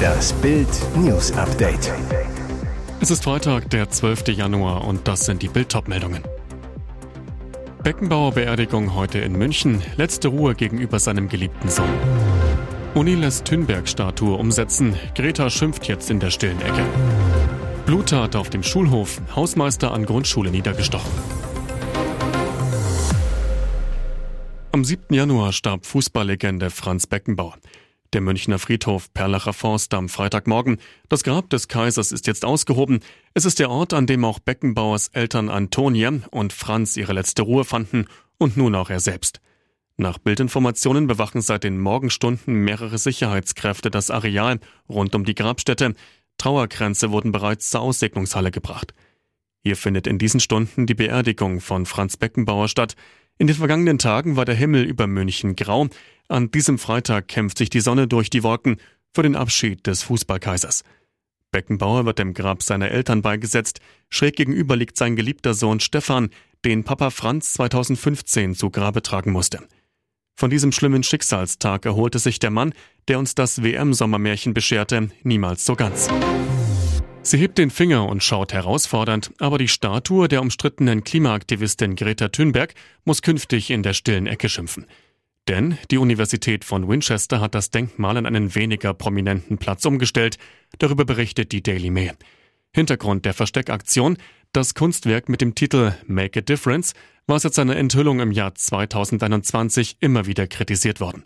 Das 0.00 0.32
Bild 0.34 0.68
News 0.96 1.32
Update. 1.32 1.92
Es 3.00 3.10
ist 3.10 3.24
Freitag, 3.24 3.70
der 3.70 3.88
12. 3.88 4.28
Januar 4.28 4.86
und 4.86 5.06
das 5.08 5.24
sind 5.24 5.42
die 5.42 5.48
Bild 5.48 5.74
meldungen 5.88 6.22
Beckenbauer 7.82 8.32
Beerdigung 8.32 8.94
heute 8.94 9.18
in 9.20 9.32
München, 9.32 9.82
letzte 9.96 10.28
Ruhe 10.28 10.54
gegenüber 10.54 10.98
seinem 10.98 11.28
geliebten 11.28 11.68
Sohn. 11.68 11.88
Uni 12.94 13.14
lässt 13.14 13.46
Thünberg-Statue 13.46 14.36
umsetzen, 14.36 14.94
Greta 15.14 15.48
schimpft 15.48 15.86
jetzt 15.88 16.10
in 16.10 16.20
der 16.20 16.30
stillen 16.30 16.60
Ecke. 16.60 16.84
Bluttat 17.86 18.36
auf 18.36 18.50
dem 18.50 18.62
Schulhof, 18.62 19.20
Hausmeister 19.34 19.92
an 19.92 20.04
Grundschule 20.04 20.50
niedergestochen. 20.50 21.10
Am 24.72 24.84
7. 24.84 25.14
Januar 25.14 25.52
starb 25.52 25.84
Fußballlegende 25.86 26.70
Franz 26.70 27.06
Beckenbauer. 27.06 27.56
Der 28.12 28.20
Münchner 28.20 28.58
Friedhof 28.58 29.12
Perlacher 29.14 29.52
Forst 29.52 29.94
am 29.94 30.08
Freitagmorgen. 30.08 30.78
Das 31.08 31.22
Grab 31.22 31.48
des 31.50 31.68
Kaisers 31.68 32.10
ist 32.10 32.26
jetzt 32.26 32.44
ausgehoben. 32.44 33.00
Es 33.34 33.44
ist 33.44 33.60
der 33.60 33.70
Ort, 33.70 33.92
an 33.92 34.08
dem 34.08 34.24
auch 34.24 34.40
Beckenbauers 34.40 35.08
Eltern 35.08 35.48
Antonie 35.48 36.20
und 36.32 36.52
Franz 36.52 36.96
ihre 36.96 37.12
letzte 37.12 37.42
Ruhe 37.42 37.64
fanden 37.64 38.06
und 38.36 38.56
nun 38.56 38.74
auch 38.74 38.90
er 38.90 38.98
selbst. 38.98 39.40
Nach 39.96 40.18
Bildinformationen 40.18 41.06
bewachen 41.06 41.40
seit 41.40 41.62
den 41.62 41.78
Morgenstunden 41.78 42.52
mehrere 42.54 42.98
Sicherheitskräfte 42.98 43.92
das 43.92 44.10
Areal 44.10 44.58
rund 44.88 45.14
um 45.14 45.24
die 45.24 45.36
Grabstätte. 45.36 45.94
Trauerkränze 46.36 47.12
wurden 47.12 47.30
bereits 47.30 47.70
zur 47.70 47.82
Aussegnungshalle 47.82 48.50
gebracht. 48.50 48.92
Hier 49.62 49.76
findet 49.76 50.08
in 50.08 50.18
diesen 50.18 50.40
Stunden 50.40 50.86
die 50.86 50.94
Beerdigung 50.94 51.60
von 51.60 51.86
Franz 51.86 52.16
Beckenbauer 52.16 52.66
statt. 52.66 52.96
In 53.40 53.46
den 53.46 53.56
vergangenen 53.56 53.96
Tagen 53.96 54.36
war 54.36 54.44
der 54.44 54.54
Himmel 54.54 54.84
über 54.84 55.06
München 55.06 55.56
grau. 55.56 55.88
An 56.28 56.50
diesem 56.50 56.78
Freitag 56.78 57.26
kämpft 57.26 57.56
sich 57.56 57.70
die 57.70 57.80
Sonne 57.80 58.06
durch 58.06 58.28
die 58.28 58.42
Wolken 58.42 58.76
für 59.14 59.22
den 59.22 59.34
Abschied 59.34 59.86
des 59.86 60.02
Fußballkaisers. 60.02 60.84
Beckenbauer 61.50 62.04
wird 62.04 62.18
dem 62.18 62.34
Grab 62.34 62.62
seiner 62.62 62.90
Eltern 62.90 63.22
beigesetzt. 63.22 63.80
Schräg 64.10 64.36
gegenüber 64.36 64.76
liegt 64.76 64.98
sein 64.98 65.16
geliebter 65.16 65.54
Sohn 65.54 65.80
Stefan, 65.80 66.28
den 66.66 66.84
Papa 66.84 67.08
Franz 67.08 67.54
2015 67.54 68.56
zu 68.56 68.68
Grabe 68.68 69.00
tragen 69.00 69.32
musste. 69.32 69.66
Von 70.36 70.50
diesem 70.50 70.70
schlimmen 70.70 71.02
Schicksalstag 71.02 71.86
erholte 71.86 72.18
sich 72.18 72.40
der 72.40 72.50
Mann, 72.50 72.74
der 73.08 73.18
uns 73.18 73.34
das 73.34 73.62
WM-Sommermärchen 73.62 74.52
bescherte, 74.52 75.08
niemals 75.22 75.64
so 75.64 75.76
ganz. 75.76 76.10
Sie 77.22 77.36
hebt 77.36 77.58
den 77.58 77.70
Finger 77.70 78.08
und 78.08 78.24
schaut 78.24 78.54
herausfordernd, 78.54 79.30
aber 79.38 79.58
die 79.58 79.68
Statue 79.68 80.26
der 80.26 80.40
umstrittenen 80.40 81.04
Klimaaktivistin 81.04 81.94
Greta 81.94 82.28
Thunberg 82.28 82.74
muss 83.04 83.20
künftig 83.20 83.70
in 83.70 83.82
der 83.82 83.92
stillen 83.92 84.26
Ecke 84.26 84.48
schimpfen. 84.48 84.86
Denn 85.46 85.76
die 85.90 85.98
Universität 85.98 86.64
von 86.64 86.88
Winchester 86.88 87.40
hat 87.40 87.54
das 87.54 87.70
Denkmal 87.70 88.16
an 88.16 88.24
einen 88.24 88.54
weniger 88.54 88.94
prominenten 88.94 89.58
Platz 89.58 89.84
umgestellt. 89.84 90.38
Darüber 90.78 91.04
berichtet 91.04 91.52
die 91.52 91.62
Daily 91.62 91.90
Mail. 91.90 92.14
Hintergrund 92.72 93.24
der 93.26 93.34
Versteckaktion, 93.34 94.16
das 94.52 94.74
Kunstwerk 94.74 95.28
mit 95.28 95.40
dem 95.40 95.54
Titel 95.54 95.92
Make 96.06 96.38
a 96.38 96.42
Difference 96.42 96.94
war 97.26 97.38
seit 97.38 97.54
seiner 97.54 97.76
Enthüllung 97.76 98.20
im 98.20 98.32
Jahr 98.32 98.54
2021 98.54 99.98
immer 100.00 100.26
wieder 100.26 100.46
kritisiert 100.46 101.00
worden. 101.00 101.24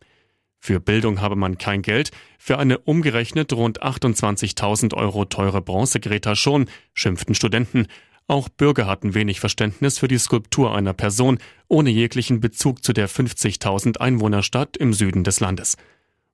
Für 0.66 0.80
Bildung 0.80 1.20
habe 1.20 1.36
man 1.36 1.58
kein 1.58 1.82
Geld, 1.82 2.10
für 2.38 2.58
eine 2.58 2.78
umgerechnet 2.78 3.52
rund 3.52 3.82
28.000 3.82 4.94
Euro 4.94 5.26
teure 5.26 5.60
Bronzegreta 5.60 6.34
schon, 6.36 6.70
schimpften 6.94 7.34
Studenten. 7.34 7.86
Auch 8.28 8.48
Bürger 8.48 8.86
hatten 8.86 9.12
wenig 9.12 9.40
Verständnis 9.40 9.98
für 9.98 10.08
die 10.08 10.16
Skulptur 10.16 10.74
einer 10.74 10.94
Person 10.94 11.36
ohne 11.68 11.90
jeglichen 11.90 12.40
Bezug 12.40 12.82
zu 12.82 12.94
der 12.94 13.10
50.000 13.10 13.98
Einwohnerstadt 13.98 14.78
im 14.78 14.94
Süden 14.94 15.22
des 15.22 15.38
Landes. 15.38 15.76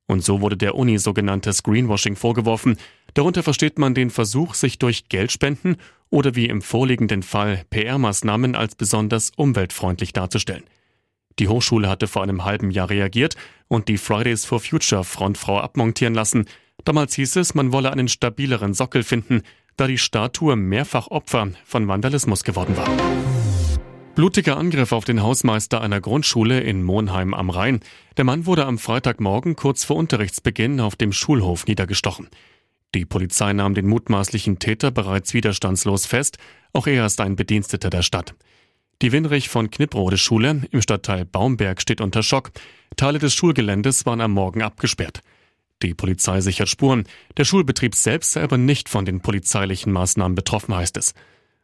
Und 0.07 0.23
so 0.23 0.41
wurde 0.41 0.57
der 0.57 0.77
Uni 0.77 0.99
sogenanntes 0.99 1.65
Greenwashing 1.65 2.15
vorgeworfen. 2.15 2.77
Darunter 3.15 3.43
versteht 3.43 3.81
man 3.81 3.97
den 3.97 4.11
Versuch, 4.11 4.55
sich 4.55 4.79
durch 4.79 5.09
Geldspenden 5.09 5.77
oder 6.09 6.37
wie 6.37 6.47
im 6.47 6.63
vorliegenden 6.63 7.25
Fall 7.25 7.65
PR-Maßnahmen 7.71 8.55
als 8.55 8.77
besonders 8.77 9.33
umweltfreundlich 9.35 10.13
darzustellen. 10.13 10.63
Die 11.41 11.49
Hochschule 11.49 11.89
hatte 11.89 12.07
vor 12.07 12.23
einem 12.23 12.45
halben 12.45 12.71
Jahr 12.71 12.91
reagiert 12.91 13.35
und 13.67 13.89
die 13.89 13.97
Fridays 13.97 14.45
for 14.45 14.61
Future 14.61 15.05
Frontfrau 15.05 15.59
abmontieren 15.59 16.13
lassen. 16.13 16.45
Damals 16.85 17.15
hieß 17.15 17.37
es, 17.37 17.55
man 17.55 17.73
wolle 17.73 17.91
einen 17.91 18.09
stabileren 18.09 18.75
Sockel 18.75 19.03
finden, 19.03 19.41
da 19.79 19.87
die 19.87 19.97
Statue 19.97 20.55
mehrfach 20.55 21.07
Opfer 21.09 21.49
von 21.65 21.89
Vandalismus 21.89 22.45
geworden 22.45 22.77
war. 22.77 22.89
Blutiger 24.15 24.59
Angriff 24.59 24.93
auf 24.93 25.07
den 25.07 25.23
Hausmeister 25.23 25.81
einer 25.81 26.03
Grundschule 26.03 26.61
in 26.61 26.83
Monheim 26.83 27.33
am 27.33 27.49
Rhein. 27.49 27.81
Der 28.19 28.25
Mann 28.25 28.45
wurde 28.45 28.67
am 28.67 28.77
Freitagmorgen 28.77 29.57
kurz 29.57 29.85
vor 29.85 29.97
Unterrichtsbeginn 29.97 30.79
auf 30.79 30.95
dem 30.95 31.11
Schulhof 31.11 31.65
niedergestochen. 31.67 32.29
Die 32.95 33.07
Polizei 33.07 33.55
nahm 33.55 33.73
den 33.73 33.87
mutmaßlichen 33.87 34.59
Täter 34.59 34.91
bereits 34.91 35.33
widerstandslos 35.33 36.05
fest. 36.05 36.37
Auch 36.75 36.87
er 36.87 37.07
ist 37.07 37.19
ein 37.23 37.37
Bediensteter 37.37 37.89
der 37.89 38.03
Stadt. 38.03 38.35
Die 39.03 39.13
Winrich 39.13 39.49
von 39.49 39.71
Knipprode 39.71 40.19
Schule 40.19 40.61
im 40.71 40.83
Stadtteil 40.83 41.25
Baumberg 41.25 41.81
steht 41.81 42.03
unter 42.03 42.23
Schock. 42.23 42.51
Teile 42.97 43.19
des 43.19 43.33
Schulgeländes 43.33 44.05
waren 44.05 44.21
am 44.21 44.33
Morgen 44.33 44.61
abgesperrt. 44.61 45.21
Die 45.83 45.95
Polizei 45.95 46.43
sichert 46.43 46.69
Spuren. 46.69 47.05
Der 47.39 47.47
Schulbetrieb 47.47 47.95
selbst 47.95 48.33
sei 48.33 48.43
aber 48.43 48.59
nicht 48.59 48.91
von 48.91 49.07
den 49.07 49.23
polizeilichen 49.23 49.91
Maßnahmen 49.91 50.35
betroffen, 50.35 50.75
heißt 50.75 50.99
es. 50.99 51.15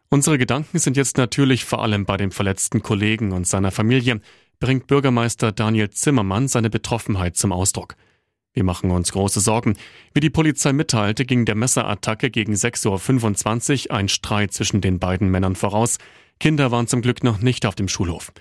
Unsere 0.09 0.39
Gedanken 0.39 0.79
sind 0.79 0.97
jetzt 0.97 1.19
natürlich 1.19 1.67
vor 1.67 1.83
allem 1.83 2.07
bei 2.07 2.17
dem 2.17 2.31
verletzten 2.31 2.83
Kollegen 2.83 3.33
und 3.33 3.47
seiner 3.47 3.71
Familie, 3.71 4.23
bringt 4.59 4.87
Bürgermeister 4.87 5.53
Daniel 5.53 5.91
Zimmermann 5.91 6.49
seine 6.49 6.71
Betroffenheit 6.71 7.37
zum 7.37 7.53
Ausdruck. 7.53 7.97
Wir 8.57 8.65
machen 8.65 8.91
uns 8.91 9.13
große 9.13 9.41
Sorgen. 9.41 9.77
Wie 10.15 10.21
die 10.21 10.31
Polizei 10.31 10.73
mitteilte, 10.73 11.27
ging 11.27 11.45
der 11.45 11.55
Messerattacke 11.55 12.31
gegen 12.31 12.55
6.25 12.55 13.91
Uhr 13.91 13.95
ein 13.95 14.09
Streit 14.09 14.55
zwischen 14.55 14.81
den 14.81 14.99
beiden 14.99 15.31
Männern 15.31 15.57
voraus. 15.57 15.99
Kinder 16.41 16.71
waren 16.71 16.87
zum 16.87 17.03
Glück 17.03 17.23
noch 17.23 17.39
nicht 17.39 17.67
auf 17.67 17.75
dem 17.75 17.87
Schulhof. 17.87 18.33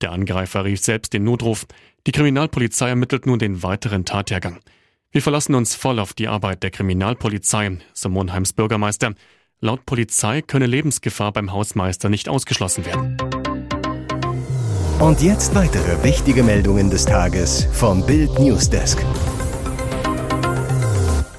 Der 0.00 0.10
Angreifer 0.10 0.64
rief 0.64 0.80
selbst 0.80 1.12
den 1.12 1.22
Notruf. 1.22 1.66
Die 2.08 2.10
Kriminalpolizei 2.10 2.88
ermittelt 2.88 3.24
nun 3.26 3.38
den 3.38 3.62
weiteren 3.62 4.04
Tathergang. 4.04 4.58
Wir 5.12 5.22
verlassen 5.22 5.54
uns 5.54 5.76
voll 5.76 6.00
auf 6.00 6.12
die 6.12 6.26
Arbeit 6.26 6.64
der 6.64 6.72
Kriminalpolizei, 6.72 7.78
so 7.94 8.08
Monheims 8.08 8.54
Bürgermeister. 8.54 9.14
Laut 9.60 9.86
Polizei 9.86 10.42
könne 10.42 10.66
Lebensgefahr 10.66 11.30
beim 11.30 11.52
Hausmeister 11.52 12.08
nicht 12.08 12.28
ausgeschlossen 12.28 12.84
werden. 12.84 13.16
Und 14.98 15.22
jetzt 15.22 15.54
weitere 15.54 16.02
wichtige 16.02 16.42
Meldungen 16.42 16.90
des 16.90 17.04
Tages 17.04 17.68
vom 17.72 18.04
Bild 18.04 18.40
Newsdesk. 18.40 18.98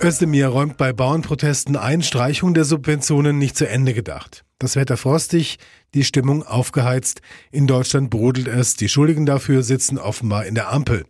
Özdemir 0.03 0.47
räumt 0.47 0.75
bei 0.75 0.91
Bauernprotesten 0.91 1.77
ein, 1.77 2.03
Streichung 2.03 2.53
der 2.53 2.65
Subventionen 2.65 3.37
nicht 3.37 3.55
zu 3.55 3.69
Ende 3.69 3.93
gedacht. 3.93 4.43
Das 4.59 4.75
Wetter 4.75 4.97
frostig, 4.97 5.59
die 5.93 6.03
Stimmung 6.03 6.43
aufgeheizt. 6.43 7.21
In 7.51 7.67
Deutschland 7.67 8.09
brodelt 8.09 8.49
es. 8.49 8.75
Die 8.75 8.89
Schuldigen 8.89 9.25
dafür 9.25 9.63
sitzen 9.63 9.97
offenbar 9.97 10.45
in 10.45 10.55
der 10.55 10.73
Ampel. 10.73 11.05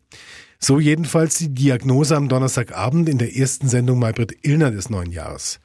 So 0.59 0.79
jedenfalls 0.79 1.39
die 1.39 1.49
Diagnose 1.49 2.15
am 2.15 2.29
Donnerstagabend 2.29 3.09
in 3.09 3.17
der 3.17 3.35
ersten 3.35 3.67
Sendung 3.67 3.97
Maybrit 3.97 4.45
Illner 4.45 4.69
des 4.69 4.91
neuen 4.91 5.11
Jahres. 5.11 5.59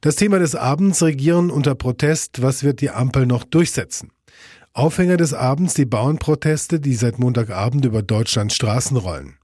Das 0.00 0.16
Thema 0.16 0.40
des 0.40 0.56
Abends 0.56 1.00
Regieren 1.00 1.52
unter 1.52 1.76
Protest. 1.76 2.42
Was 2.42 2.64
wird 2.64 2.80
die 2.80 2.90
Ampel 2.90 3.26
noch 3.26 3.44
durchsetzen? 3.44 4.10
Aufhänger 4.72 5.16
des 5.16 5.32
Abends 5.32 5.74
die 5.74 5.86
Bauernproteste, 5.86 6.80
die 6.80 6.96
seit 6.96 7.20
Montagabend 7.20 7.84
über 7.84 8.02
Deutschlands 8.02 8.56
Straßen 8.56 8.96
rollen. 8.96 9.36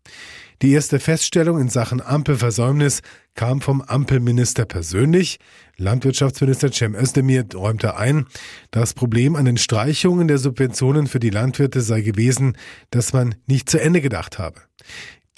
Die 0.63 0.73
erste 0.73 1.01
Feststellung 1.01 1.59
in 1.59 1.71
Sachen 1.71 2.03
Ampelversäumnis 2.03 3.01
kam 3.35 3.63
vom 3.63 3.81
Ampelminister 3.81 4.67
persönlich. 4.67 5.39
Landwirtschaftsminister 5.79 6.71
Cem 6.71 6.95
Özdemir 6.95 7.47
räumte 7.55 7.97
ein, 7.97 8.27
das 8.71 8.93
Problem 8.93 9.37
an 9.37 9.47
den 9.47 9.57
Streichungen 9.57 10.29
der 10.29 10.37
Subventionen 10.37 11.07
für 11.07 11.19
die 11.19 11.31
Landwirte 11.31 11.81
sei 11.81 12.03
gewesen, 12.03 12.59
dass 12.91 13.15
man 13.15 13.37
nicht 13.47 13.71
zu 13.71 13.81
Ende 13.81 14.03
gedacht 14.03 14.39
habe. 14.39 14.61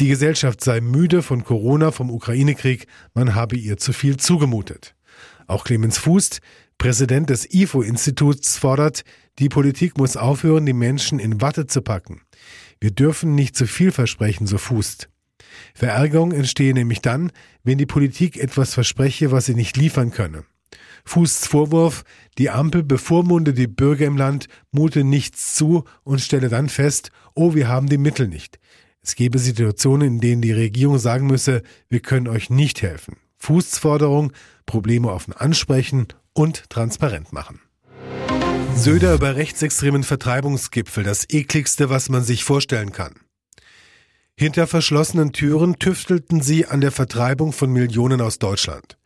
Die 0.00 0.08
Gesellschaft 0.08 0.60
sei 0.60 0.80
müde 0.80 1.22
von 1.22 1.44
Corona, 1.44 1.92
vom 1.92 2.10
Ukraine-Krieg, 2.10 2.88
man 3.14 3.36
habe 3.36 3.54
ihr 3.54 3.76
zu 3.76 3.92
viel 3.92 4.16
zugemutet. 4.16 4.96
Auch 5.46 5.62
Clemens 5.62 5.98
Fußt, 5.98 6.40
Präsident 6.78 7.30
des 7.30 7.48
IFO-Instituts, 7.48 8.58
fordert, 8.58 9.04
die 9.38 9.48
Politik 9.48 9.98
muss 9.98 10.16
aufhören, 10.16 10.66
die 10.66 10.72
Menschen 10.72 11.20
in 11.20 11.40
Watte 11.40 11.68
zu 11.68 11.80
packen. 11.80 12.22
Wir 12.80 12.90
dürfen 12.90 13.36
nicht 13.36 13.54
zu 13.54 13.68
viel 13.68 13.92
versprechen, 13.92 14.48
so 14.48 14.58
Fußt. 14.58 15.11
Verärgerung 15.74 16.32
entstehe 16.32 16.74
nämlich 16.74 17.00
dann, 17.00 17.32
wenn 17.64 17.78
die 17.78 17.86
Politik 17.86 18.36
etwas 18.36 18.74
verspreche, 18.74 19.30
was 19.30 19.46
sie 19.46 19.54
nicht 19.54 19.76
liefern 19.76 20.10
könne. 20.10 20.44
Fußs 21.04 21.46
Vorwurf, 21.46 22.04
die 22.38 22.50
Ampel 22.50 22.82
bevormunde 22.82 23.52
die 23.52 23.66
Bürger 23.66 24.06
im 24.06 24.16
Land, 24.16 24.46
mute 24.70 25.04
nichts 25.04 25.54
zu 25.54 25.84
und 26.04 26.20
stelle 26.20 26.48
dann 26.48 26.68
fest, 26.68 27.10
oh, 27.34 27.54
wir 27.54 27.68
haben 27.68 27.88
die 27.88 27.98
Mittel 27.98 28.28
nicht. 28.28 28.58
Es 29.02 29.16
gebe 29.16 29.38
Situationen, 29.38 30.06
in 30.06 30.20
denen 30.20 30.42
die 30.42 30.52
Regierung 30.52 30.98
sagen 30.98 31.26
müsse, 31.26 31.62
wir 31.88 32.00
können 32.00 32.28
euch 32.28 32.50
nicht 32.50 32.82
helfen. 32.82 33.16
Fußs 33.38 33.78
Forderung, 33.78 34.32
Probleme 34.64 35.10
offen 35.10 35.32
ansprechen 35.32 36.06
und 36.32 36.70
transparent 36.70 37.32
machen. 37.32 37.60
Söder 38.76 39.14
über 39.14 39.34
rechtsextremen 39.36 40.04
Vertreibungsgipfel, 40.04 41.02
das 41.04 41.28
ekligste, 41.28 41.90
was 41.90 42.08
man 42.08 42.22
sich 42.22 42.44
vorstellen 42.44 42.92
kann. 42.92 43.14
Hinter 44.36 44.66
verschlossenen 44.66 45.32
Türen 45.32 45.78
tüftelten 45.78 46.40
sie 46.40 46.66
an 46.66 46.80
der 46.80 46.92
Vertreibung 46.92 47.52
von 47.52 47.70
Millionen 47.72 48.20
aus 48.20 48.38
Deutschland. 48.38 48.96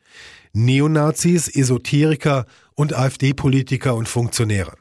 Neonazis, 0.53 1.49
Esoteriker 1.49 2.47
und 2.75 2.95
AfD-Politiker 2.95 3.95
und 3.95 4.09
Funktionäre. 4.09 4.73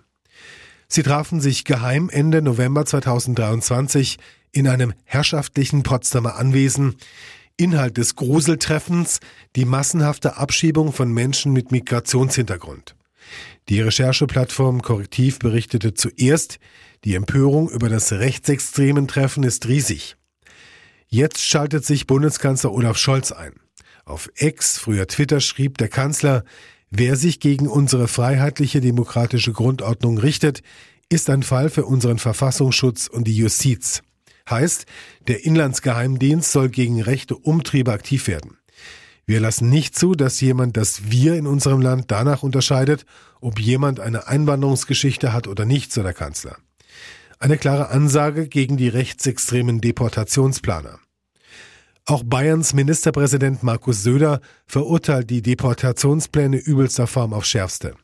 Sie 0.87 1.03
trafen 1.03 1.41
sich 1.41 1.65
geheim 1.65 2.09
Ende 2.09 2.41
November 2.41 2.85
2023 2.85 4.17
in 4.51 4.67
einem 4.67 4.93
herrschaftlichen 5.03 5.83
Potsdamer 5.83 6.35
Anwesen. 6.35 6.95
Inhalt 7.57 7.97
des 7.97 8.15
Gruseltreffens 8.15 9.19
die 9.55 9.65
massenhafte 9.65 10.37
Abschiebung 10.37 10.93
von 10.93 11.11
Menschen 11.11 11.53
mit 11.53 11.71
Migrationshintergrund. 11.71 12.95
Die 13.69 13.81
Rechercheplattform 13.81 14.81
Korrektiv 14.81 15.39
berichtete 15.39 15.93
zuerst, 15.93 16.59
die 17.03 17.15
Empörung 17.15 17.69
über 17.69 17.89
das 17.89 18.11
rechtsextremen 18.11 19.07
Treffen 19.07 19.43
ist 19.43 19.67
riesig. 19.67 20.17
Jetzt 21.15 21.45
schaltet 21.45 21.85
sich 21.85 22.07
Bundeskanzler 22.07 22.73
Olaf 22.73 22.97
Scholz 22.97 23.31
ein. 23.31 23.53
Auf 24.03 24.29
Ex, 24.35 24.77
früher 24.77 25.07
Twitter, 25.07 25.39
schrieb 25.39 25.77
der 25.77 25.87
Kanzler, 25.87 26.43
wer 26.89 27.15
sich 27.15 27.39
gegen 27.39 27.69
unsere 27.69 28.09
freiheitliche 28.09 28.81
demokratische 28.81 29.53
Grundordnung 29.53 30.17
richtet, 30.17 30.61
ist 31.07 31.29
ein 31.29 31.41
Fall 31.41 31.69
für 31.69 31.85
unseren 31.85 32.19
Verfassungsschutz 32.19 33.07
und 33.07 33.29
die 33.29 33.37
Justiz. 33.37 34.01
Heißt, 34.49 34.87
der 35.29 35.45
Inlandsgeheimdienst 35.45 36.51
soll 36.51 36.67
gegen 36.67 37.01
rechte 37.01 37.37
Umtriebe 37.37 37.93
aktiv 37.93 38.27
werden. 38.27 38.57
Wir 39.25 39.39
lassen 39.39 39.69
nicht 39.69 39.97
zu, 39.97 40.15
dass 40.15 40.41
jemand 40.41 40.75
das 40.75 41.11
Wir 41.11 41.35
in 41.35 41.47
unserem 41.47 41.81
Land 41.81 42.11
danach 42.11 42.43
unterscheidet, 42.43 43.05
ob 43.39 43.57
jemand 43.61 44.01
eine 44.01 44.27
Einwanderungsgeschichte 44.27 45.31
hat 45.31 45.47
oder 45.47 45.63
nicht, 45.63 45.93
so 45.93 46.03
der 46.03 46.13
Kanzler. 46.13 46.57
Eine 47.39 47.57
klare 47.57 47.87
Ansage 47.87 48.49
gegen 48.49 48.75
die 48.75 48.89
rechtsextremen 48.89 49.79
Deportationsplaner. 49.79 50.99
Auch 52.07 52.23
Bayerns 52.23 52.75
Ministerpräsident 52.75 53.63
Markus 53.63 54.03
Söder 54.03 54.39
verurteilt 54.67 55.31
die 55.31 55.41
Deportationspläne 55.41 56.57
übelster 56.57 57.07
Form 57.07 57.33
aufs 57.33 57.47
Schärfste. 57.47 57.95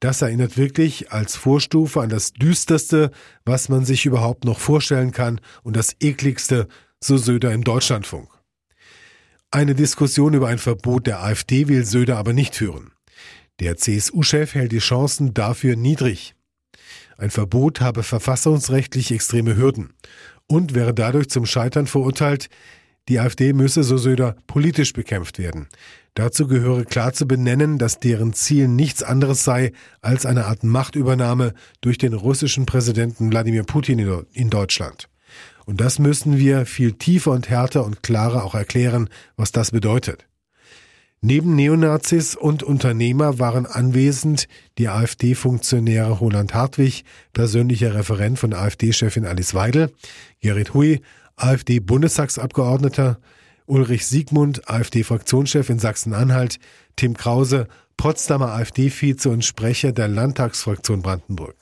Das 0.00 0.22
erinnert 0.22 0.56
wirklich 0.56 1.12
als 1.12 1.36
Vorstufe 1.36 2.00
an 2.00 2.08
das 2.08 2.32
Düsterste, 2.32 3.12
was 3.44 3.68
man 3.68 3.84
sich 3.84 4.06
überhaupt 4.06 4.44
noch 4.44 4.58
vorstellen 4.58 5.12
kann 5.12 5.40
und 5.62 5.76
das 5.76 5.94
ekligste, 6.00 6.66
so 7.00 7.16
Söder 7.16 7.52
im 7.52 7.62
Deutschlandfunk. 7.62 8.28
Eine 9.52 9.76
Diskussion 9.76 10.34
über 10.34 10.48
ein 10.48 10.58
Verbot 10.58 11.06
der 11.06 11.22
AfD 11.22 11.68
will 11.68 11.84
Söder 11.84 12.16
aber 12.18 12.32
nicht 12.32 12.56
führen. 12.56 12.90
Der 13.60 13.76
CSU-Chef 13.76 14.54
hält 14.54 14.72
die 14.72 14.78
Chancen 14.78 15.32
dafür 15.32 15.76
niedrig. 15.76 16.34
Ein 17.16 17.30
Verbot 17.30 17.80
habe 17.80 18.02
verfassungsrechtlich 18.02 19.12
extreme 19.12 19.56
Hürden 19.56 19.94
und 20.48 20.74
wäre 20.74 20.92
dadurch 20.92 21.28
zum 21.30 21.46
Scheitern 21.46 21.86
verurteilt, 21.86 22.48
die 23.08 23.18
AfD 23.20 23.52
müsse, 23.52 23.82
so 23.82 23.96
Söder, 23.96 24.36
politisch 24.46 24.92
bekämpft 24.92 25.38
werden. 25.38 25.68
Dazu 26.14 26.46
gehöre 26.46 26.84
klar 26.84 27.12
zu 27.12 27.26
benennen, 27.26 27.78
dass 27.78 28.00
deren 28.00 28.32
Ziel 28.32 28.68
nichts 28.68 29.02
anderes 29.02 29.44
sei 29.44 29.72
als 30.00 30.26
eine 30.26 30.46
Art 30.46 30.64
Machtübernahme 30.64 31.54
durch 31.80 31.98
den 31.98 32.12
russischen 32.12 32.66
Präsidenten 32.66 33.30
Wladimir 33.30 33.62
Putin 33.62 34.24
in 34.32 34.50
Deutschland. 34.50 35.08
Und 35.64 35.80
das 35.80 35.98
müssen 35.98 36.38
wir 36.38 36.66
viel 36.66 36.92
tiefer 36.92 37.32
und 37.32 37.50
härter 37.50 37.84
und 37.84 38.02
klarer 38.02 38.44
auch 38.44 38.54
erklären, 38.54 39.08
was 39.36 39.52
das 39.52 39.70
bedeutet. 39.70 40.24
Neben 41.20 41.56
Neonazis 41.56 42.36
und 42.36 42.62
Unternehmer 42.62 43.40
waren 43.40 43.66
anwesend 43.66 44.46
die 44.78 44.88
AfD-Funktionäre 44.88 46.12
Roland 46.12 46.54
Hartwig, 46.54 47.04
persönlicher 47.32 47.94
Referent 47.94 48.38
von 48.38 48.54
AfD-Chefin 48.54 49.26
Alice 49.26 49.52
Weidel, 49.52 49.92
Gerrit 50.40 50.74
Hui, 50.74 51.00
AfD-Bundestagsabgeordneter, 51.38 53.18
Ulrich 53.66 54.06
Siegmund, 54.06 54.68
AfD-Fraktionschef 54.68 55.68
in 55.68 55.78
Sachsen-Anhalt, 55.78 56.58
Tim 56.96 57.16
Krause, 57.16 57.68
Potsdamer 57.96 58.52
AfD-Vize 58.52 59.28
und 59.28 59.44
Sprecher 59.44 59.92
der 59.92 60.08
Landtagsfraktion 60.08 61.02
Brandenburg. 61.02 61.56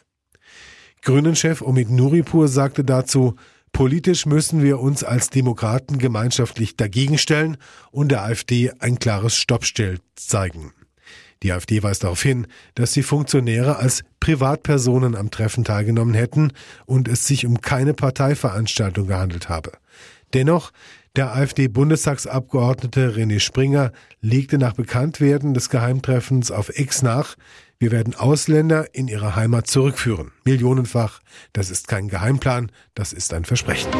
Grünen-Chef 1.02 1.62
Omid 1.62 1.90
Nuripur 1.90 2.48
sagte 2.48 2.84
dazu, 2.84 3.36
Politisch 3.72 4.24
müssen 4.24 4.62
wir 4.62 4.80
uns 4.80 5.04
als 5.04 5.28
Demokraten 5.28 5.98
gemeinschaftlich 5.98 6.76
dagegen 6.76 7.18
stellen 7.18 7.58
und 7.90 8.08
der 8.08 8.22
AfD 8.22 8.72
ein 8.78 8.98
klares 8.98 9.36
Stoppstell 9.36 9.98
zeigen. 10.14 10.72
Die 11.42 11.52
AfD 11.52 11.82
weist 11.82 12.04
darauf 12.04 12.22
hin, 12.22 12.46
dass 12.74 12.92
die 12.92 13.02
Funktionäre 13.02 13.76
als 13.76 14.02
Privatpersonen 14.20 15.14
am 15.14 15.30
Treffen 15.30 15.64
teilgenommen 15.64 16.14
hätten 16.14 16.52
und 16.86 17.08
es 17.08 17.26
sich 17.26 17.46
um 17.46 17.60
keine 17.60 17.94
Parteiveranstaltung 17.94 19.06
gehandelt 19.06 19.48
habe. 19.48 19.72
Dennoch, 20.34 20.72
der 21.14 21.34
AfD-Bundestagsabgeordnete 21.34 23.14
René 23.16 23.40
Springer 23.40 23.92
legte 24.20 24.58
nach 24.58 24.74
Bekanntwerden 24.74 25.54
des 25.54 25.70
Geheimtreffens 25.70 26.50
auf 26.50 26.78
X 26.78 27.02
nach, 27.02 27.36
wir 27.78 27.90
werden 27.90 28.14
Ausländer 28.14 28.94
in 28.94 29.06
ihre 29.06 29.36
Heimat 29.36 29.66
zurückführen. 29.66 30.32
Millionenfach. 30.44 31.20
Das 31.52 31.70
ist 31.70 31.88
kein 31.88 32.08
Geheimplan, 32.08 32.72
das 32.94 33.12
ist 33.12 33.34
ein 33.34 33.44
Versprechen. 33.44 33.90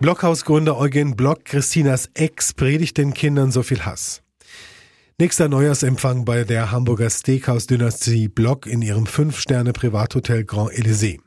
Blockhausgründer 0.00 0.76
Eugen 0.76 1.16
Block, 1.16 1.44
Christinas 1.44 2.10
Ex, 2.14 2.52
predigt 2.54 2.98
den 2.98 3.14
Kindern 3.14 3.50
so 3.50 3.62
viel 3.62 3.84
Hass. 3.84 4.22
Nächster 5.18 5.48
Neujahrsempfang 5.48 6.26
bei 6.26 6.44
der 6.44 6.70
Hamburger 6.72 7.08
Steakhouse-Dynastie 7.08 8.28
Block 8.28 8.66
in 8.66 8.82
ihrem 8.82 9.06
Fünf-Sterne-Privathotel 9.06 10.44
Grand 10.44 10.72
Elysée. 10.72 11.20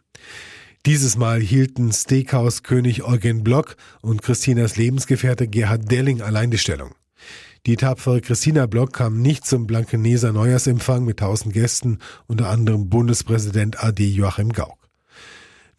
Dieses 0.86 1.18
Mal 1.18 1.40
hielten 1.40 1.92
Steakhouse-König 1.92 3.04
Eugen 3.04 3.44
Block 3.44 3.78
und 4.02 4.22
Christinas 4.22 4.78
Lebensgefährte 4.78 5.48
Gerhard 5.48 5.90
Delling 5.90 6.22
allein 6.22 6.52
die 6.52 6.60
Stellung. 6.60 6.94
Die 7.66 7.78
tapfere 7.78 8.22
Christina 8.22 8.68
Block 8.68 8.94
kam 8.94 9.24
nicht 9.24 9.48
zum 9.48 9.66
Blankeneser 9.66 10.34
Neujahrsempfang 10.34 11.04
mit 11.04 11.18
tausend 11.18 11.56
Gästen, 11.56 11.98
unter 12.28 12.50
anderem 12.50 12.90
Bundespräsident 12.90 13.84
AD 13.84 14.06
Joachim 14.06 14.54
Gauck. 14.54 14.78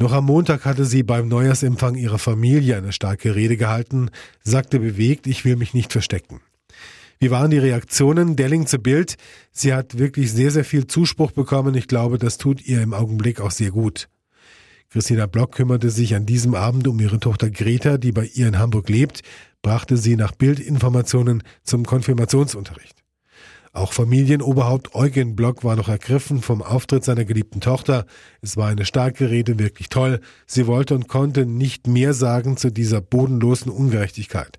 Noch 0.00 0.10
am 0.10 0.24
Montag 0.24 0.64
hatte 0.64 0.84
sie 0.84 1.04
beim 1.04 1.28
Neujahrsempfang 1.28 1.94
ihrer 1.94 2.18
Familie 2.18 2.76
eine 2.76 2.92
starke 2.92 3.36
Rede 3.36 3.56
gehalten, 3.56 4.10
sagte 4.42 4.80
bewegt, 4.80 5.28
ich 5.28 5.44
will 5.44 5.54
mich 5.54 5.74
nicht 5.74 5.92
verstecken. 5.92 6.40
Wie 7.22 7.30
waren 7.30 7.50
die 7.50 7.58
Reaktionen? 7.58 8.34
Delling 8.34 8.66
zu 8.66 8.78
Bild. 8.78 9.16
Sie 9.52 9.74
hat 9.74 9.98
wirklich 9.98 10.32
sehr, 10.32 10.50
sehr 10.50 10.64
viel 10.64 10.86
Zuspruch 10.86 11.32
bekommen. 11.32 11.74
Ich 11.74 11.86
glaube, 11.86 12.16
das 12.16 12.38
tut 12.38 12.66
ihr 12.66 12.80
im 12.80 12.94
Augenblick 12.94 13.42
auch 13.42 13.50
sehr 13.50 13.72
gut. 13.72 14.08
Christina 14.88 15.26
Block 15.26 15.52
kümmerte 15.52 15.90
sich 15.90 16.14
an 16.14 16.24
diesem 16.24 16.54
Abend 16.54 16.88
um 16.88 16.98
ihre 16.98 17.20
Tochter 17.20 17.50
Greta, 17.50 17.98
die 17.98 18.12
bei 18.12 18.24
ihr 18.24 18.48
in 18.48 18.58
Hamburg 18.58 18.88
lebt, 18.88 19.20
brachte 19.60 19.98
sie 19.98 20.16
nach 20.16 20.32
Bildinformationen 20.32 21.42
zum 21.62 21.84
Konfirmationsunterricht. 21.84 22.96
Auch 23.72 23.92
Familienoberhaupt 23.92 24.94
Eugen 24.94 25.36
Block 25.36 25.62
war 25.62 25.76
noch 25.76 25.88
ergriffen 25.88 26.40
vom 26.40 26.62
Auftritt 26.62 27.04
seiner 27.04 27.26
geliebten 27.26 27.60
Tochter. 27.60 28.06
Es 28.40 28.56
war 28.56 28.68
eine 28.68 28.86
starke 28.86 29.30
Rede, 29.30 29.58
wirklich 29.58 29.90
toll. 29.90 30.20
Sie 30.46 30.66
wollte 30.66 30.94
und 30.94 31.06
konnte 31.06 31.44
nicht 31.44 31.86
mehr 31.86 32.14
sagen 32.14 32.56
zu 32.56 32.72
dieser 32.72 33.02
bodenlosen 33.02 33.70
Ungerechtigkeit. 33.70 34.58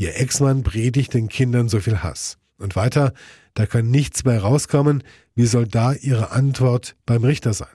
Ihr 0.00 0.18
Ex-Mann 0.18 0.62
predigt 0.62 1.12
den 1.12 1.28
Kindern 1.28 1.68
so 1.68 1.78
viel 1.78 2.02
Hass. 2.02 2.38
Und 2.56 2.74
weiter, 2.74 3.12
da 3.52 3.66
kann 3.66 3.90
nichts 3.90 4.24
mehr 4.24 4.40
rauskommen. 4.40 5.02
Wie 5.34 5.44
soll 5.44 5.68
da 5.68 5.92
ihre 5.92 6.30
Antwort 6.30 6.96
beim 7.04 7.22
Richter 7.22 7.52
sein? 7.52 7.68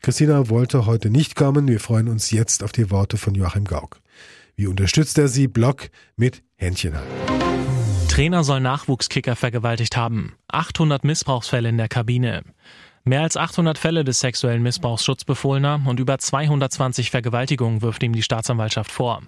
Christina 0.00 0.48
wollte 0.48 0.86
heute 0.86 1.10
nicht 1.10 1.34
kommen. 1.34 1.66
Wir 1.66 1.80
freuen 1.80 2.06
uns 2.06 2.30
jetzt 2.30 2.62
auf 2.62 2.70
die 2.70 2.88
Worte 2.92 3.16
von 3.16 3.34
Joachim 3.34 3.64
Gauck. 3.64 4.00
Wie 4.54 4.68
unterstützt 4.68 5.18
er 5.18 5.26
sie? 5.26 5.48
Block 5.48 5.90
mit 6.14 6.44
Händchen. 6.54 6.94
Trainer 8.06 8.44
soll 8.44 8.60
Nachwuchskicker 8.60 9.34
vergewaltigt 9.34 9.96
haben. 9.96 10.36
800 10.46 11.02
Missbrauchsfälle 11.02 11.68
in 11.68 11.78
der 11.78 11.88
Kabine. 11.88 12.44
Mehr 13.06 13.20
als 13.20 13.36
800 13.36 13.76
Fälle 13.76 14.02
des 14.02 14.20
sexuellen 14.20 14.62
Missbrauchs 14.62 15.04
Schutzbefohlener 15.04 15.82
und 15.84 16.00
über 16.00 16.16
220 16.16 17.10
Vergewaltigungen 17.10 17.82
wirft 17.82 18.02
ihm 18.02 18.14
die 18.14 18.22
Staatsanwaltschaft 18.22 18.90
vor. 18.90 19.20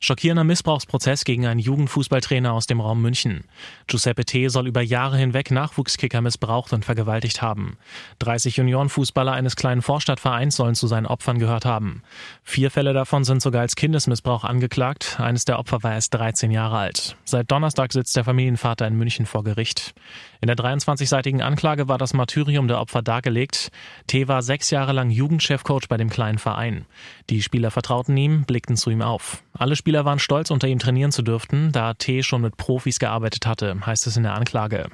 Schockierender 0.00 0.44
Missbrauchsprozess 0.44 1.24
gegen 1.24 1.46
einen 1.46 1.60
Jugendfußballtrainer 1.60 2.52
aus 2.52 2.66
dem 2.66 2.80
Raum 2.80 3.02
München. 3.02 3.44
Giuseppe 3.86 4.24
T. 4.24 4.48
soll 4.48 4.66
über 4.66 4.82
Jahre 4.82 5.16
hinweg 5.16 5.50
Nachwuchskicker 5.50 6.20
missbraucht 6.20 6.72
und 6.72 6.84
vergewaltigt 6.84 7.42
haben. 7.42 7.78
30 8.18 8.56
Juniorenfußballer 8.58 9.32
eines 9.32 9.56
kleinen 9.56 9.82
Vorstadtvereins 9.82 10.56
sollen 10.56 10.74
zu 10.74 10.86
seinen 10.86 11.06
Opfern 11.06 11.38
gehört 11.38 11.64
haben. 11.64 12.02
Vier 12.42 12.70
Fälle 12.70 12.92
davon 12.92 13.24
sind 13.24 13.42
sogar 13.42 13.62
als 13.62 13.76
Kindesmissbrauch 13.76 14.44
angeklagt. 14.44 15.18
Eines 15.18 15.44
der 15.44 15.58
Opfer 15.58 15.82
war 15.82 15.94
erst 15.94 16.14
13 16.14 16.50
Jahre 16.50 16.78
alt. 16.78 17.16
Seit 17.24 17.50
Donnerstag 17.50 17.92
sitzt 17.92 18.16
der 18.16 18.24
Familienvater 18.24 18.86
in 18.86 18.96
München 18.96 19.26
vor 19.26 19.44
Gericht. 19.44 19.94
In 20.40 20.48
der 20.48 20.56
23-seitigen 20.56 21.42
Anklage 21.42 21.88
war 21.88 21.98
das 21.98 22.14
Martyrium 22.14 22.68
der 22.68 22.80
Opfer 22.80 23.02
dargelegt. 23.02 23.70
T. 24.06 24.28
war 24.28 24.42
sechs 24.42 24.70
Jahre 24.70 24.92
lang 24.92 25.10
Jugendchefcoach 25.10 25.88
bei 25.88 25.96
dem 25.96 26.10
kleinen 26.10 26.38
Verein. 26.38 26.86
Die 27.30 27.42
Spieler 27.42 27.70
vertrauten 27.70 28.16
ihm, 28.16 28.44
blickten 28.44 28.76
zu 28.76 28.90
ihm 28.90 29.02
auf. 29.02 29.42
Alle 29.58 29.76
Spieler 29.76 30.04
waren 30.04 30.18
stolz, 30.18 30.50
unter 30.50 30.68
ihm 30.68 30.78
trainieren 30.78 31.12
zu 31.12 31.22
dürften, 31.22 31.72
da 31.72 31.94
T 31.94 32.22
schon 32.22 32.42
mit 32.42 32.56
Profis 32.56 32.98
gearbeitet 32.98 33.46
hatte, 33.46 33.74
heißt 33.84 34.06
es 34.06 34.16
in 34.16 34.22
der 34.22 34.34
Anklage. 34.34 34.88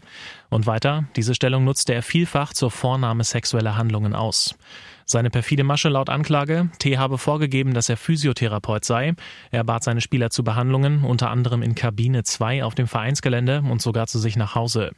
Und 0.51 0.67
weiter, 0.67 1.05
diese 1.17 1.35
Stellung 1.35 1.65
nutzte 1.65 1.95
er 1.95 2.03
vielfach 2.03 2.53
zur 2.53 2.71
Vornahme 2.71 3.25
sexueller 3.25 3.77
Handlungen 3.77 4.15
aus. 4.15 4.55
Seine 5.05 5.31
perfide 5.31 5.65
Masche 5.65 5.89
laut 5.89 6.09
Anklage, 6.09 6.71
T 6.79 6.97
habe 6.97 7.19
vorgegeben, 7.19 7.75
dass 7.75 7.89
er 7.89 7.97
Physiotherapeut 7.97 8.85
sei. 8.85 9.15
Er 9.51 9.65
bat 9.65 9.83
seine 9.83 10.01
Spieler 10.01 10.31
zu 10.31 10.45
Behandlungen, 10.45 11.05
unter 11.05 11.29
anderem 11.31 11.63
in 11.63 11.75
Kabine 11.75 12.23
2 12.23 12.65
auf 12.65 12.75
dem 12.75 12.87
Vereinsgelände 12.87 13.63
und 13.69 13.83
sogar 13.83 14.07
zu 14.07 14.19
sich 14.19 14.37
nach 14.37 14.55
Hause. 14.55 14.93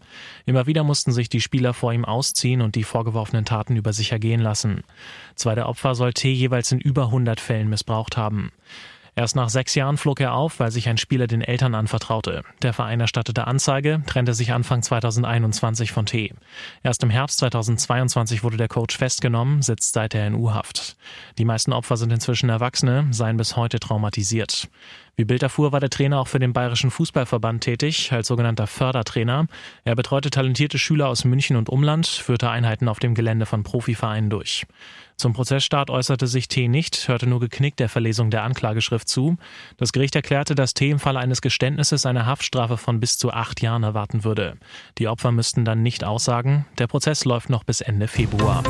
Immer 0.44 0.66
wieder 0.66 0.85
mussten 0.85 1.12
sich 1.12 1.28
die 1.28 1.40
Spieler 1.40 1.73
vor 1.73 1.92
ihm 1.92 2.04
ausziehen 2.04 2.61
und 2.61 2.75
die 2.75 2.85
vorgeworfenen 2.85 3.44
Taten 3.44 3.76
über 3.76 3.92
sich 3.92 4.12
ergehen 4.12 4.40
lassen. 4.40 4.85
Zwei 5.35 5.54
der 5.54 5.68
Opfer 5.68 5.94
soll 5.94 6.12
T 6.12 6.30
jeweils 6.30 6.71
in 6.71 6.80
über 6.80 7.06
100 7.06 7.40
Fällen 7.40 7.68
missbraucht 7.68 8.16
haben. 8.16 8.52
Erst 9.16 9.37
nach 9.37 9.49
sechs 9.49 9.75
Jahren 9.76 9.97
flog 9.97 10.21
er 10.21 10.35
auf, 10.35 10.59
weil 10.59 10.73
sich 10.73 10.88
ein 10.88 10.99
Spieler 10.99 11.26
den 11.26 11.40
Eltern 11.40 11.75
anvertraute. 11.75 12.42
Der 12.62 12.73
Verein 12.73 13.00
erstattete 13.00 13.47
Anzeige, 13.47 14.02
trennte 14.06 14.35
sich 14.35 14.52
Anfang 14.52 14.83
2021 14.83 15.92
von 15.92 16.06
T. 16.06 16.33
Erst 16.83 17.02
im 17.04 17.11
Herbst 17.11 17.38
2022 17.38 18.42
wurde 18.42 18.56
der 18.56 18.68
Coach 18.68 18.97
festgenommen, 18.97 19.62
sitzt 19.62 19.94
seither 19.94 20.26
in 20.26 20.35
U-Haft. 20.35 20.97
Die 21.38 21.44
meisten 21.44 21.73
Opfer 21.73 21.97
sind 21.97 22.12
inzwischen 22.12 22.49
Erwachsene, 22.49 23.06
seien 23.11 23.37
bis 23.37 23.56
heute 23.56 23.78
traumatisiert. 23.78 24.68
Wie 25.16 25.25
Bild 25.25 25.44
erfuhr, 25.44 25.71
war 25.71 25.78
der 25.78 25.90
Trainer 25.90 26.18
auch 26.18 26.26
für 26.26 26.40
den 26.40 26.52
Bayerischen 26.52 26.90
Fußballverband 26.90 27.62
tätig, 27.62 28.11
als 28.12 28.26
sogenannter 28.26 28.66
Fördertrainer. 28.66 29.47
Er 29.85 29.94
betreute 29.94 30.30
talentierte 30.30 30.78
Schüler 30.78 31.09
aus 31.09 31.25
München 31.25 31.56
und 31.56 31.68
Umland, 31.68 32.06
führte 32.06 32.50
Einheiten 32.50 32.88
auf 32.88 32.99
dem 32.99 33.14
Gelände 33.14 33.47
von 33.47 33.62
Profivereinen 33.62 34.28
durch. 34.28 34.66
Zum 35.16 35.33
Prozessstart 35.33 35.90
äußerte 35.90 36.26
sich 36.26 36.49
T 36.49 36.66
nicht, 36.66 37.06
hörte 37.06 37.28
nur 37.28 37.38
geknickt 37.38 37.78
der 37.78 37.88
Verlesung 37.88 38.30
der 38.30 38.42
Anklageschrift 38.42 39.09
zu. 39.09 39.37
Das 39.76 39.92
Gericht 39.92 40.16
erklärte, 40.16 40.56
dass 40.56 40.75
T 40.75 40.90
im 40.90 40.99
Falle 40.99 41.21
eines 41.21 41.40
Geständnisses 41.40 42.06
eine 42.06 42.26
Haftstrafe 42.26 42.76
von 42.76 42.99
bis 42.99 43.16
zu 43.16 43.33
acht 43.33 43.62
Jahren 43.62 43.85
erwarten 43.85 44.25
würde. 44.25 44.56
Die 44.99 45.06
Opfer 45.06 45.30
müssten 45.30 45.64
dann 45.64 45.85
nicht 45.85 46.02
aussagen. 46.02 46.66
Der 46.78 46.88
Prozess 46.88 47.25
läuft 47.25 47.50
noch 47.50 47.62
bis 47.62 47.80
Ende 47.80 48.09
Februar. 48.09 48.64